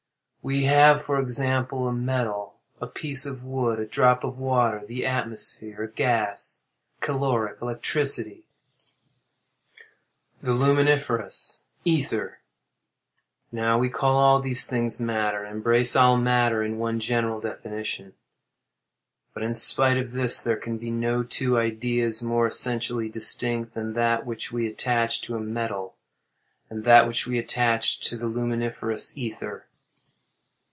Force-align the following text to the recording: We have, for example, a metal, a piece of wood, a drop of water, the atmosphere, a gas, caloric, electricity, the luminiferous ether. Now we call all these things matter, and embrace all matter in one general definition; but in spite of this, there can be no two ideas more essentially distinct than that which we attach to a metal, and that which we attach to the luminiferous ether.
We 0.43 0.63
have, 0.63 1.03
for 1.03 1.19
example, 1.21 1.87
a 1.87 1.93
metal, 1.93 2.55
a 2.81 2.87
piece 2.87 3.27
of 3.27 3.43
wood, 3.43 3.77
a 3.77 3.85
drop 3.85 4.23
of 4.23 4.39
water, 4.39 4.83
the 4.83 5.05
atmosphere, 5.05 5.83
a 5.83 5.87
gas, 5.87 6.61
caloric, 6.99 7.61
electricity, 7.61 8.47
the 10.41 10.53
luminiferous 10.55 11.61
ether. 11.85 12.39
Now 13.51 13.77
we 13.77 13.91
call 13.91 14.17
all 14.17 14.41
these 14.41 14.65
things 14.65 14.99
matter, 14.99 15.43
and 15.43 15.57
embrace 15.57 15.95
all 15.95 16.17
matter 16.17 16.63
in 16.63 16.79
one 16.79 16.99
general 16.99 17.39
definition; 17.39 18.15
but 19.35 19.43
in 19.43 19.53
spite 19.53 19.97
of 19.97 20.11
this, 20.11 20.41
there 20.41 20.57
can 20.57 20.79
be 20.79 20.89
no 20.89 21.21
two 21.21 21.59
ideas 21.59 22.23
more 22.23 22.47
essentially 22.47 23.09
distinct 23.09 23.75
than 23.75 23.93
that 23.93 24.25
which 24.25 24.51
we 24.51 24.65
attach 24.65 25.21
to 25.21 25.35
a 25.35 25.39
metal, 25.39 25.93
and 26.67 26.83
that 26.83 27.05
which 27.05 27.27
we 27.27 27.37
attach 27.37 27.99
to 28.09 28.17
the 28.17 28.25
luminiferous 28.25 29.15
ether. 29.15 29.67